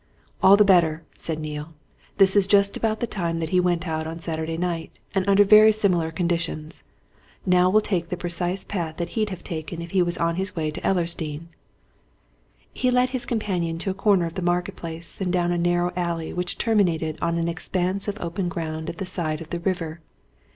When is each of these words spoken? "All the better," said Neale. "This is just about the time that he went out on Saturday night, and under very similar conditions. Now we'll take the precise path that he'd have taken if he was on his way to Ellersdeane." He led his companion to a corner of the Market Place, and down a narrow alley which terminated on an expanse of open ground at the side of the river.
"All 0.41 0.57
the 0.57 0.65
better," 0.65 1.03
said 1.15 1.37
Neale. 1.39 1.75
"This 2.17 2.35
is 2.35 2.47
just 2.47 2.75
about 2.75 3.01
the 3.01 3.05
time 3.05 3.37
that 3.37 3.49
he 3.49 3.59
went 3.59 3.87
out 3.87 4.07
on 4.07 4.19
Saturday 4.19 4.57
night, 4.57 4.89
and 5.13 5.29
under 5.29 5.43
very 5.43 5.71
similar 5.71 6.09
conditions. 6.09 6.83
Now 7.45 7.69
we'll 7.69 7.81
take 7.81 8.09
the 8.09 8.17
precise 8.17 8.63
path 8.63 8.97
that 8.97 9.09
he'd 9.09 9.29
have 9.29 9.43
taken 9.43 9.79
if 9.79 9.91
he 9.91 10.01
was 10.01 10.17
on 10.17 10.37
his 10.37 10.55
way 10.55 10.71
to 10.71 10.81
Ellersdeane." 10.81 11.49
He 12.73 12.89
led 12.89 13.11
his 13.11 13.27
companion 13.27 13.77
to 13.77 13.91
a 13.91 13.93
corner 13.93 14.25
of 14.25 14.33
the 14.33 14.41
Market 14.41 14.75
Place, 14.75 15.21
and 15.21 15.31
down 15.31 15.51
a 15.51 15.57
narrow 15.59 15.93
alley 15.95 16.33
which 16.33 16.57
terminated 16.57 17.19
on 17.21 17.37
an 17.37 17.47
expanse 17.47 18.07
of 18.07 18.19
open 18.19 18.49
ground 18.49 18.89
at 18.89 18.97
the 18.97 19.05
side 19.05 19.39
of 19.39 19.51
the 19.51 19.59
river. 19.59 19.99